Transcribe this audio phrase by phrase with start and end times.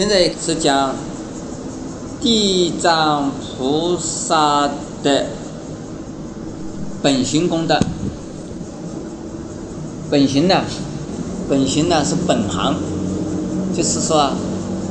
[0.00, 0.94] 现在是讲
[2.22, 4.66] 地藏菩萨
[5.02, 5.26] 的
[7.02, 7.78] 本行功德。
[10.10, 10.62] 本行呢，
[11.50, 12.76] 本行呢是本行，
[13.76, 14.30] 就是说，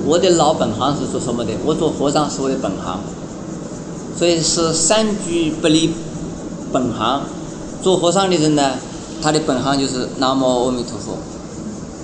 [0.06, 1.54] 我的老本行是做什么的？
[1.66, 3.00] 我做和尚是我的本行，
[4.16, 5.90] 所以是三句不离
[6.72, 7.24] 本行。
[7.82, 8.74] 做和尚的人呢，
[9.24, 11.18] 他的本行就是南无阿弥陀佛。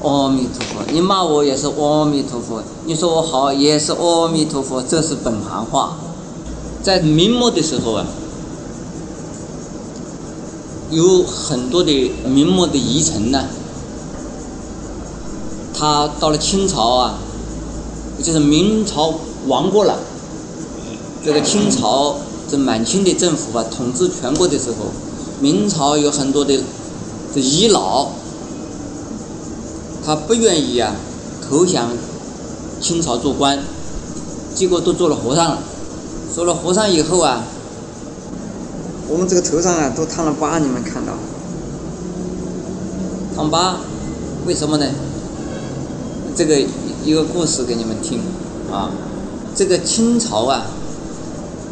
[0.05, 5.97] 阿弥陀佛，你骂我也是阿弥陀佛，你说我好也是阿弥陀佛，这是本行话。
[6.83, 8.05] 在明末的时候啊，
[10.91, 13.45] 有很多的明末的遗臣呢，
[15.73, 17.17] 他到了清朝啊，
[18.21, 19.15] 就是明朝
[19.47, 19.97] 亡过了，
[21.25, 24.91] 这个清朝这满清的政府啊统治全国的时候，
[25.39, 26.59] 明朝有很多的
[27.33, 28.09] 这遗老。
[30.05, 30.95] 他不愿意啊，
[31.41, 31.89] 投降
[32.79, 33.59] 清朝做官，
[34.53, 35.59] 结果都做了和尚了。
[36.33, 37.43] 做了和尚以后啊，
[39.07, 41.13] 我们这个头上啊都烫了疤，你们看到？
[43.35, 43.77] 烫疤，
[44.45, 44.85] 为什么呢？
[46.35, 46.61] 这个
[47.03, 48.19] 一个故事给你们听
[48.71, 48.91] 啊。
[49.55, 50.67] 这个清朝啊，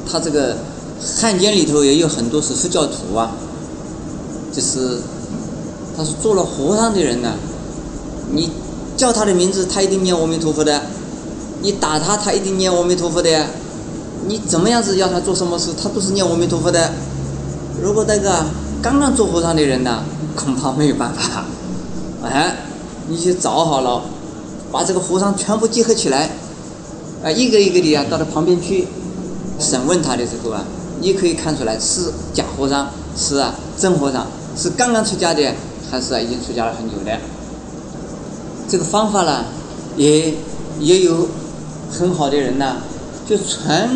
[0.09, 0.57] 他这个
[1.19, 3.31] 汉奸里头也有很多是佛教徒啊，
[4.51, 4.99] 就是
[5.95, 7.33] 他是做了和尚的人呢。
[8.31, 8.51] 你
[8.95, 10.79] 叫他的名字，他一定念阿弥陀佛的；
[11.61, 13.45] 你打他，他一定念阿弥陀佛的。
[14.25, 16.91] 你怎么样子要他做什么事，他都是念阿弥陀佛的。
[17.81, 18.45] 如果那个
[18.81, 20.03] 刚刚做和尚的人呢，
[20.35, 21.45] 恐怕没有办法。
[22.23, 22.55] 哎，
[23.09, 24.03] 你去找好了，
[24.71, 26.29] 把这个和尚全部集合起来，
[27.21, 28.87] 啊，一个一个的啊，到他旁边去
[29.59, 30.63] 审问他的时候啊，
[31.01, 32.87] 你可以看出来是假和尚，
[33.17, 35.53] 是啊真和尚，是刚刚出家的，
[35.91, 37.11] 还是已经出家了很久的。
[38.73, 39.45] 这个方法呢，
[39.97, 40.33] 也
[40.79, 41.27] 也有
[41.91, 42.77] 很好的人呢，
[43.29, 43.87] 就全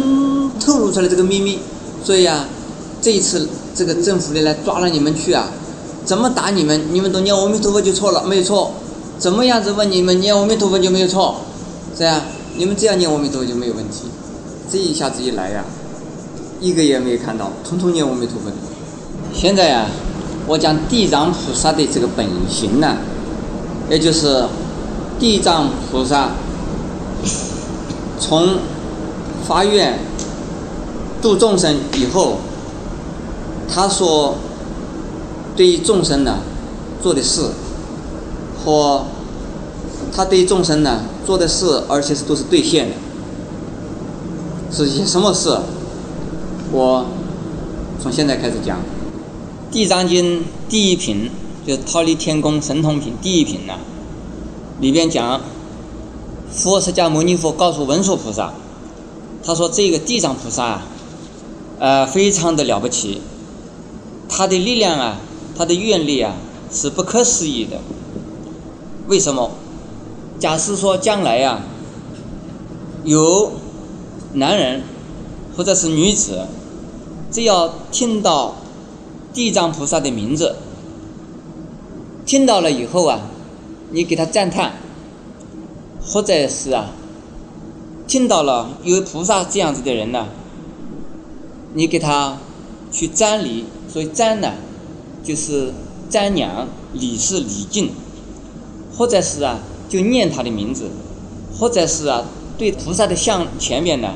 [0.60, 1.58] 透露出来这个秘密。
[2.04, 2.46] 所以啊，
[3.02, 5.48] 这一次这个政府的来抓了你们去啊，
[6.06, 8.74] 怎么打你们，你们都念阿弥陀佛就错了，没有错。
[9.18, 11.38] 怎么样子问你们念阿弥陀佛就没有错，
[11.98, 12.22] 这样
[12.56, 14.04] 你们这样念阿弥陀佛就没有问题。
[14.72, 15.66] 这一下子一来呀，
[16.62, 18.56] 一个也没有看到，统统念阿弥陀佛的。
[19.34, 19.88] 现在呀，
[20.46, 22.96] 我讲地藏菩萨的这个本性呢。
[23.90, 24.44] 也就是
[25.20, 26.32] 地藏菩萨
[28.20, 28.60] 从
[29.48, 30.00] 发愿
[31.22, 32.38] 度众生以后，
[33.68, 34.36] 他说
[35.56, 36.40] 对于众生呢
[37.02, 37.50] 做的事，
[38.64, 39.06] 和
[40.16, 42.96] 他对众生呢做的事，而且是都是兑现的，
[44.72, 45.58] 是一些什么事？
[46.72, 47.06] 我
[48.02, 48.78] 从现在开始讲
[49.72, 50.40] 《地藏经》
[50.70, 51.30] 第一品。
[51.66, 53.74] 就是《忉利天宫神通品》第一品呢，
[54.80, 55.42] 里边讲，
[56.52, 58.54] 佛释迦牟尼佛告诉文殊菩萨，
[59.44, 60.88] 他说这个地藏菩萨啊，
[61.80, 63.22] 呃，非常的了不起，
[64.30, 65.18] 他的力量啊，
[65.58, 66.36] 他的愿力啊，
[66.72, 67.80] 是不可思议的。
[69.08, 69.52] 为什么？
[70.40, 71.62] 假设说将来呀，
[73.04, 73.54] 有
[74.34, 74.84] 男人
[75.56, 76.46] 或者是女子，
[77.32, 78.54] 只要听到
[79.34, 80.56] 地藏菩萨的名字。
[82.26, 83.22] 听到了以后啊，
[83.90, 84.74] 你给他赞叹，
[86.02, 86.92] 或者是啊，
[88.08, 90.28] 听到了有菩萨这样子的人呢，
[91.74, 92.38] 你给他
[92.92, 94.54] 去瞻礼，所以瞻呢，
[95.24, 95.74] 就是
[96.10, 97.92] 瞻仰礼是礼敬，
[98.96, 100.90] 或者是啊，就念他的名字，
[101.58, 102.26] 或者是啊，
[102.58, 104.16] 对菩萨的像前面呢，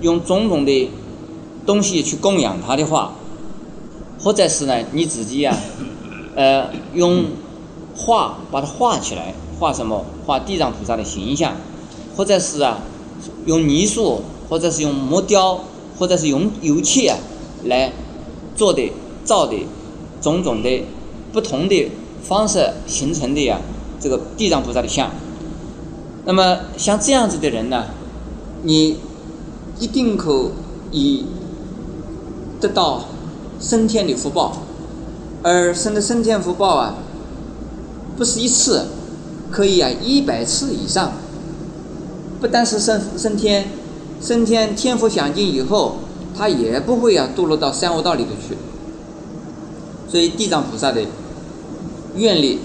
[0.00, 0.90] 用种种的
[1.66, 3.14] 东西去供养他的话，
[4.18, 5.56] 或者是呢，你自己啊。
[6.36, 7.26] 呃，用
[7.96, 10.04] 画把它画起来，画什么？
[10.26, 11.54] 画地藏菩萨的形象，
[12.16, 12.78] 或者是啊，
[13.46, 15.60] 用泥塑，或者是用木雕，
[15.98, 17.16] 或者是用油漆啊
[17.64, 17.92] 来
[18.56, 18.92] 做的
[19.24, 19.66] 造的
[20.20, 20.84] 种种的
[21.32, 21.90] 不同的
[22.22, 23.60] 方式形成的呀，
[24.00, 25.10] 这个地藏菩萨的像。
[26.24, 27.84] 那么像这样子的人呢，
[28.62, 28.96] 你
[29.78, 30.50] 一定可
[30.90, 31.26] 以
[32.60, 33.04] 得到
[33.60, 34.56] 升天的福报。
[35.42, 36.94] 而生的升天福报啊，
[38.16, 38.86] 不是一次，
[39.50, 41.12] 可以啊一百次以上。
[42.40, 43.68] 不单是升升天，
[44.20, 45.96] 升天天福享尽以后，
[46.36, 48.56] 他也不会啊堕落到三恶道里头去。
[50.10, 51.02] 所以地藏菩萨的
[52.16, 52.58] 愿力，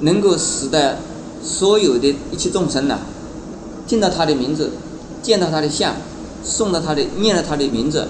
[0.00, 0.96] 能够使得
[1.42, 2.98] 所有的一切众生呐，
[3.86, 4.70] 听到他的名字，
[5.22, 5.94] 见到他的像，
[6.44, 8.08] 诵到他的念了他的名字，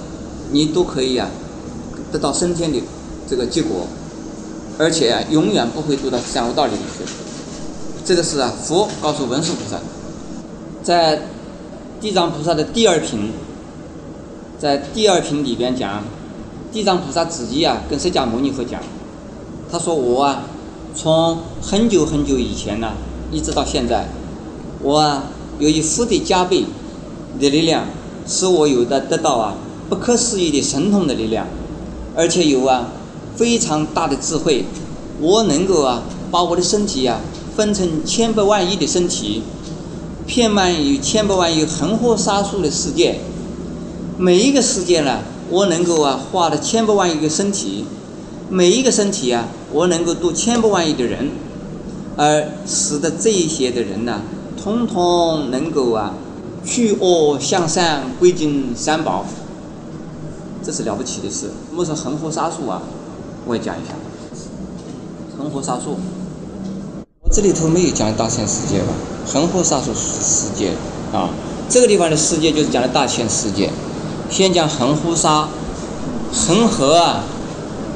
[0.53, 1.29] 你都可以啊
[2.13, 2.81] 得到升天的。
[3.29, 3.87] 这个结果，
[4.83, 7.05] 而且，永远不会渡到三无道里去。
[8.05, 9.79] 这个是啊，佛告诉文殊菩萨。
[10.83, 11.23] 在
[12.01, 13.31] 地藏菩萨的第二品，
[14.59, 16.03] 在第二品里边讲，
[16.73, 18.81] 地藏菩萨自己啊跟释迦牟尼佛讲，
[19.71, 20.47] 他说我啊，
[20.97, 22.95] 从很久很久以前呢，
[23.31, 24.09] 一直到现在，
[24.83, 25.27] 我啊
[25.61, 26.65] 由于福的加倍
[27.39, 27.85] 的力量，
[28.27, 29.55] 使我有的得到啊
[29.89, 31.47] 不可思议的神通的力量，
[32.17, 32.89] 而且有啊
[33.37, 34.65] 非常大的智慧，
[35.21, 37.21] 我能够啊把我的身体啊
[37.57, 39.43] 分成千百万亿的身体。
[40.25, 43.19] 遍满于千百万亿恒河沙数的世界，
[44.17, 45.19] 每一个世界呢，
[45.51, 47.85] 我能够啊画了千百万亿个身体，
[48.49, 51.33] 每一个身体啊，我能够度千百万亿的人，
[52.17, 54.23] 而使得这一些的人呢，
[54.63, 56.15] 通通能够啊
[56.65, 59.27] 去恶向善，归敬三宝，
[60.63, 61.51] 这是了不起的事。
[61.69, 62.81] 什么是恒河沙数啊？
[63.47, 63.95] 我也讲一下，
[65.37, 65.97] 恒河沙数。
[67.31, 68.93] 这里头没有讲大千世界吧？
[69.27, 70.73] 恒河沙数世界
[71.13, 71.31] 啊，
[71.69, 73.71] 这个地方的世界就是讲的大千世界。
[74.31, 75.49] 先讲恒河沙，
[76.33, 77.25] 恒河啊，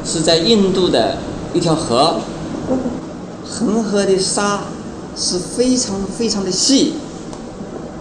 [0.04, 1.18] 是在印度的
[1.54, 2.16] 一条河。
[3.44, 4.64] 恒河的沙
[5.16, 6.94] 是非常非常的细，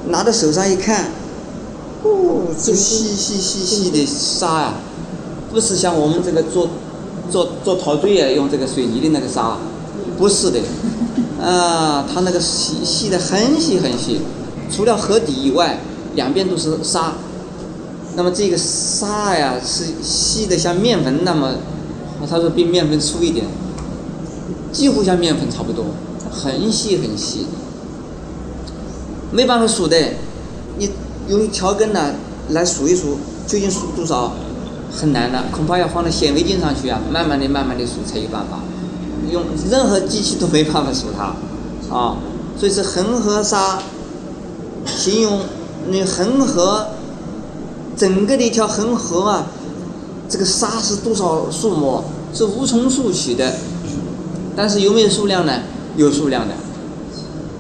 [0.09, 1.11] 拿到手上一看，
[2.03, 4.73] 哦，这细细细细的沙啊，
[5.51, 6.69] 不是像我们这个做
[7.31, 9.57] 做做陶醉啊用这个水泥的那个沙，
[10.17, 10.59] 不是的。
[11.41, 14.21] 啊， 它那个细细的很细很细，
[14.71, 15.79] 除了河底以外，
[16.15, 17.13] 两边都是沙。
[18.15, 21.55] 那么这个沙呀，是细的像面粉那么，
[22.29, 23.45] 他说比面粉粗一点，
[24.71, 25.85] 几乎像面粉差不多，
[26.31, 27.45] 很细很细，
[29.31, 29.97] 没办法数的。
[30.77, 30.89] 你
[31.27, 32.13] 用条根呢
[32.49, 34.33] 来数一数，究竟数多少，
[34.95, 38.59] 很难的，恐怕要放到显微镜上去啊，慢慢的、慢慢的数才有办法。
[39.31, 41.35] 用任何机器都没办法数它，
[41.93, 42.17] 啊，
[42.57, 43.79] 所以是恒河沙，
[44.85, 45.41] 形容
[45.89, 46.87] 那恒河，
[47.97, 49.47] 整个的一条恒河啊，
[50.29, 52.03] 这个沙是多少数目？
[52.33, 53.53] 是无从数起的。
[54.55, 55.61] 但是有没有数量呢？
[55.97, 56.53] 有数量的。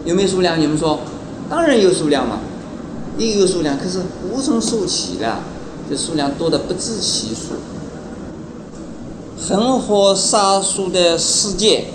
[0.05, 0.59] 有没有数量？
[0.59, 0.99] 你们说，
[1.49, 2.39] 当然有数量嘛，
[3.17, 5.39] 也有数量，可是无从数起的，
[5.89, 7.55] 这数量多的不知其数。
[9.47, 11.85] 恒河沙数的世界，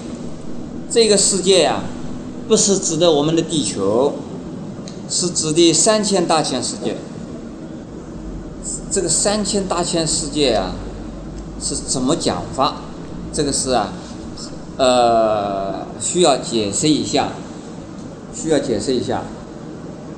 [0.91, 1.83] 这个世界呀，
[2.47, 4.13] 不是指的我们的地球，
[5.09, 6.97] 是指的三千大千世界。
[8.93, 10.75] 这个三千大千世界啊，
[11.61, 12.83] 是怎么讲法？
[13.33, 13.93] 这个是啊，
[14.77, 17.33] 呃，需要解释一下，
[18.35, 19.23] 需要解释一下。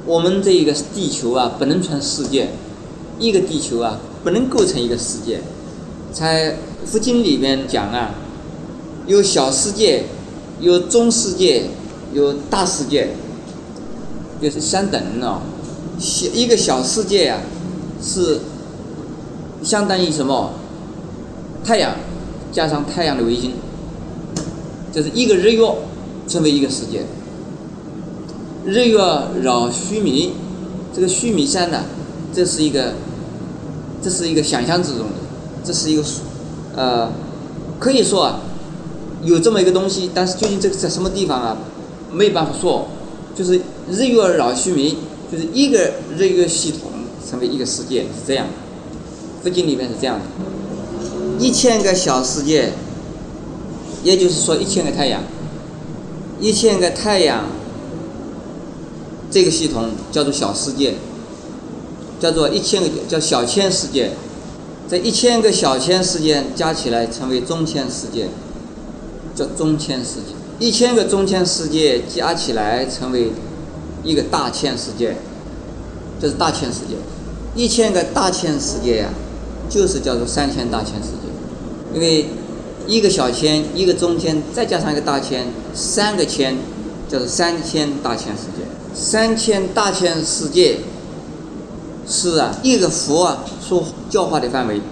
[0.05, 2.51] 我们这个地球啊，不能成世界，
[3.23, 5.41] 一个地球啊，不能构成一个世界，
[6.13, 6.57] 在。
[6.85, 8.11] 佛经里面讲啊，
[9.07, 10.03] 有小世界，
[10.61, 11.67] 有中世界，
[12.13, 13.11] 有大世界，
[14.41, 15.43] 就是相等哦。
[15.97, 17.39] 小一个小世界啊，
[18.03, 18.41] 是
[19.63, 20.55] 相当于什么？
[21.65, 21.95] 太阳
[22.51, 23.53] 加上太阳的卫星，
[24.93, 25.65] 就是一个日月
[26.27, 27.05] 成为一个世界。
[28.67, 28.99] 日月
[29.41, 30.33] 绕须弥，
[30.93, 31.85] 这个须弥山呢，
[32.35, 32.95] 这是一个，
[34.03, 35.15] 这是一个想象之中的，
[35.65, 36.03] 这是一个。
[36.75, 37.13] 呃，
[37.79, 38.41] 可以说啊，
[39.23, 41.57] 有这么一个东西，但是究竟这个在什么地方啊，
[42.11, 42.89] 没有办法说。
[43.35, 44.97] 就是日月绕须弥，
[45.31, 46.91] 就是一个日月系统
[47.27, 48.53] 成为一个世界是这样的。
[49.43, 50.25] 佛经里面是这样的，
[51.43, 52.75] 一千个小世界，
[54.05, 55.23] 也就是说一千个太阳，
[56.41, 57.47] 一千个太阳，
[59.31, 60.95] 这个系统叫做小世界，
[62.23, 64.13] 叫做一千个叫小千世界。
[64.89, 68.29] 这一千个小千世界加起来成为中千世界，
[69.35, 70.37] 叫中千世界。
[70.61, 73.33] 一千个中千世界加起来成为
[74.05, 75.17] 一个大千世界，
[76.21, 76.95] 这是大千世界。
[77.57, 79.09] 一千个大千世界呀，
[79.69, 81.93] 就是叫做三千大千世界。
[81.93, 82.27] 因为
[82.87, 86.57] 一个小千，一个中千，再加上一个大千，三个千，
[87.11, 88.63] 叫做三千大千世界。
[88.95, 90.79] 三千大千世界。
[92.13, 94.83] 是啊，一个佛啊所教化的范围，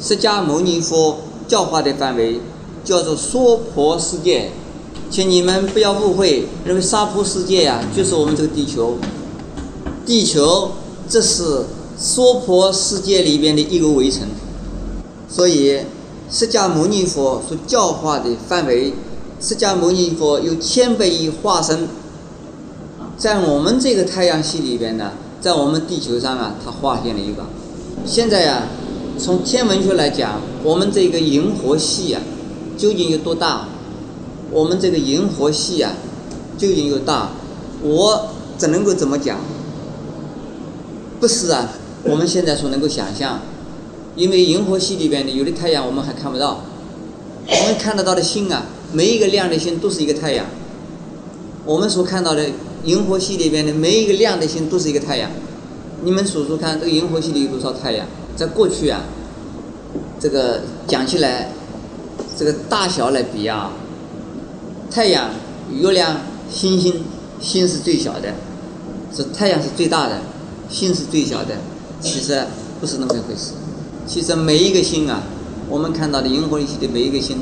[0.00, 2.40] 释迦牟尼佛教化的范围
[2.82, 4.50] 叫做娑婆世界，
[5.10, 8.96] 请你们不要误会，认为娑婆世界呀就是我们这个地球，
[10.06, 10.70] 地球
[11.06, 11.66] 这是
[11.98, 14.22] 娑婆世界里边的一个围城，
[15.28, 15.80] 所以
[16.30, 18.94] 释迦牟尼佛所教化的范围，
[19.38, 21.86] 释迦牟尼佛有千百亿化身，
[23.18, 25.12] 在我们这个太阳系里边呢。
[25.40, 27.46] 在我们地球上啊，它划现了一个。
[28.04, 28.64] 现在呀，
[29.18, 32.20] 从天文学来讲，我们这个银河系啊，
[32.76, 33.68] 究竟有多大？
[34.50, 35.92] 我们这个银河系啊，
[36.58, 37.30] 究竟有大？
[37.82, 38.28] 我
[38.58, 39.38] 只能够怎么讲？
[41.18, 41.70] 不是啊，
[42.04, 43.40] 我们现在所能够想象，
[44.16, 46.64] 因为银河系里边的有的太阳我们还看不到，
[47.46, 50.44] 我们看得到的星啊，每一个亮的星都是一个太阳。
[51.64, 52.46] 我们所看到的
[52.84, 55.30] 银河系里边的每一个亮的星都是一个太阳。
[56.02, 58.06] 你们数数看，这个银河系里有多少太阳？
[58.36, 59.02] 在过去啊，
[60.18, 61.50] 这个讲起来，
[62.38, 63.72] 这个大小来比啊，
[64.90, 65.30] 太阳、
[65.70, 67.04] 月亮、星星，
[67.40, 68.34] 星是最小的，
[69.14, 70.20] 是太阳是最大的。
[70.70, 71.56] 星是最小的，
[72.00, 72.46] 其实
[72.80, 73.54] 不是那么一回事。
[74.06, 75.20] 其实每一个星啊，
[75.68, 77.38] 我们看到的银河系的每一个星，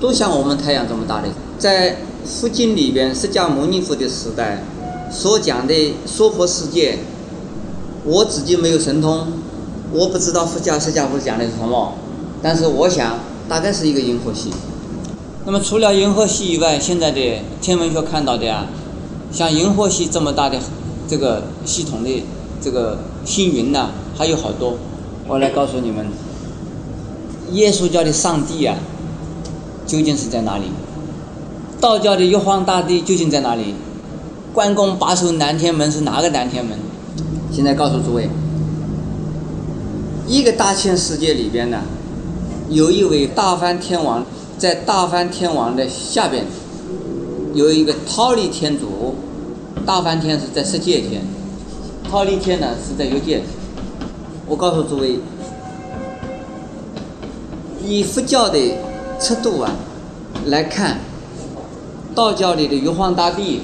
[0.00, 1.28] 都像我们太阳这么大的。
[1.58, 4.62] 在佛经里边，释迦牟尼佛的时代
[5.10, 6.98] 所讲的娑婆世界，
[8.04, 9.26] 我自己没有神通，
[9.92, 11.94] 我不知道佛教释迦佛讲的是什么，
[12.42, 14.50] 但是我想大概是一个银河系。
[15.44, 18.66] 那么除了银河系以外，现在的天文学看到的啊，
[19.32, 20.58] 像银河系这么大的
[21.08, 22.22] 这个系统的。
[22.60, 24.76] 这个星云呐，还有好多，
[25.28, 26.08] 我来告诉你们，
[27.52, 28.76] 耶稣教的上帝啊，
[29.86, 30.64] 究竟是在哪里？
[31.80, 33.76] 道教的玉皇大帝究竟在哪里？
[34.58, 36.76] 关公把守南天门是哪个南天门？
[37.52, 38.28] 现在告诉诸位，
[40.26, 41.78] 一个大千世界里边呢，
[42.68, 44.26] 有一位大梵天王，
[44.58, 46.44] 在大梵天王的下边，
[47.54, 49.14] 有一个忉利天主，
[49.86, 51.22] 大梵天是在十界天。
[52.10, 53.40] 忉利天呢是在欲界。
[54.48, 55.20] 我告诉诸位，
[57.86, 58.58] 以佛教的
[59.20, 59.70] 尺度啊
[60.46, 60.98] 来看，
[62.12, 63.60] 道教里的玉皇大帝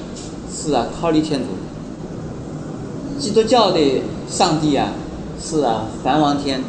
[0.54, 4.92] 是啊忉利天主，基督教的上帝啊
[5.42, 6.62] 是啊梵王天。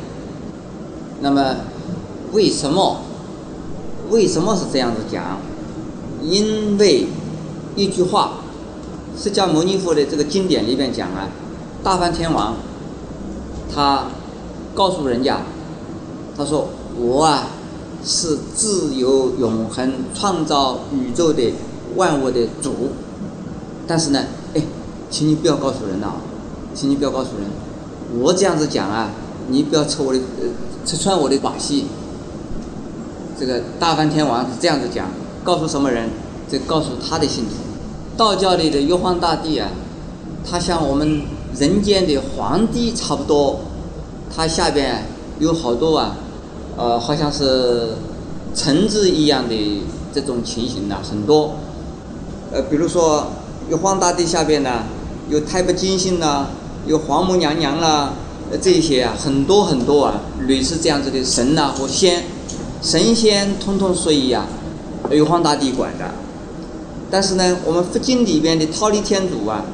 [1.21, 1.55] 那么
[2.33, 3.01] 为什么？
[4.09, 5.39] 为什么是这样子讲？
[6.21, 7.07] 因为
[7.75, 8.39] 一句话，
[9.17, 11.29] 释迦牟尼佛的这个经典里边讲啊。
[11.83, 12.55] 大梵天王，
[13.73, 14.05] 他
[14.73, 15.41] 告诉人家，
[16.35, 16.67] 他说
[16.99, 17.47] ：“我啊
[18.03, 21.53] 是自由永恒创造宇宙的
[21.95, 22.89] 万物的主。”
[23.87, 24.23] 但是呢，
[24.53, 24.61] 哎，
[25.09, 26.13] 请你不要告诉人呐，
[26.73, 27.47] 请你不要告诉人，
[28.19, 29.09] 我这样子讲啊，
[29.49, 30.47] 你不要抽我的，呃，
[30.85, 31.85] 拆穿我的把戏。
[33.39, 35.07] 这个大梵天王是这样子讲，
[35.43, 36.09] 告诉什么人？
[36.49, 37.51] 这告诉他的信徒。
[38.17, 39.69] 道教里的玉皇大帝啊，
[40.49, 41.21] 他像我们。
[41.57, 43.61] 人间的皇帝差不多，
[44.29, 45.05] 他下边
[45.39, 46.17] 有好多啊，
[46.75, 47.91] 呃，好像是
[48.53, 49.55] 臣子一样的
[50.13, 51.53] 这种情形呢，很多。
[52.51, 53.27] 呃，比如说
[53.69, 54.83] 玉皇大帝下边呢，
[55.29, 56.47] 有太白金星呐，
[56.85, 58.13] 有皇母娘娘啦，
[58.51, 62.23] 呃，这些啊，很多很多啊，类似这样子的神呐或仙，
[62.81, 64.45] 神仙通通属于啊
[65.09, 66.11] 玉皇大帝管的。
[67.09, 69.65] 但是呢，我们佛经里边的忉利天主啊，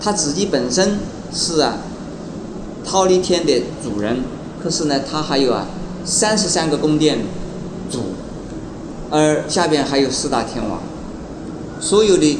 [0.00, 0.98] 他自己本身。
[1.36, 1.78] 是啊，
[2.86, 4.18] 忉利天的主人，
[4.62, 5.66] 可是呢，他还有啊
[6.04, 7.18] 三十三个宫殿
[7.90, 7.98] 主，
[9.10, 10.78] 而下边还有四大天王，
[11.80, 12.38] 所有的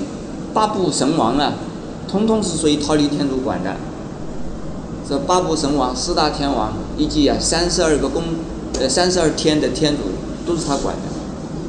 [0.55, 1.55] 八部神王啊，
[2.09, 3.75] 通通是属于忉利天主管的。
[5.07, 8.23] 这八部神王、四大天王以及啊三十二个宫，
[8.81, 10.03] 呃三十二天的天主
[10.47, 11.03] 都是他管的。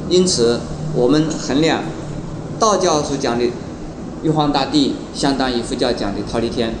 [0.08, 0.60] 因此，
[0.94, 1.82] 我们衡量
[2.60, 3.44] 道教所讲的
[4.22, 6.72] 玉皇大帝，相当于佛教讲的忉利天。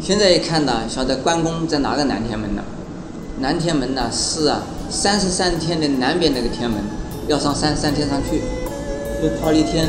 [0.00, 2.62] 现在一看呢，晓得关公在哪个南天门呢？
[3.40, 6.78] 南天门呢是啊，三十三天的南边那个天门，
[7.26, 8.42] 要上三三天上去，
[9.22, 9.88] 就忉利天。